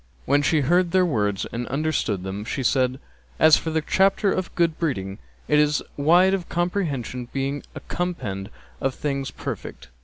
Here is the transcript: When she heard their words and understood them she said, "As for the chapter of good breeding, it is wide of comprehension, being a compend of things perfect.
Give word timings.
When 0.25 0.41
she 0.41 0.61
heard 0.61 0.89
their 0.89 1.05
words 1.05 1.45
and 1.51 1.67
understood 1.67 2.23
them 2.23 2.43
she 2.43 2.63
said, 2.63 2.99
"As 3.39 3.55
for 3.57 3.69
the 3.69 3.81
chapter 3.83 4.31
of 4.31 4.55
good 4.55 4.79
breeding, 4.79 5.19
it 5.47 5.59
is 5.59 5.83
wide 5.95 6.33
of 6.33 6.49
comprehension, 6.49 7.29
being 7.31 7.61
a 7.75 7.81
compend 7.81 8.49
of 8.79 8.95
things 8.95 9.29
perfect. 9.29 9.89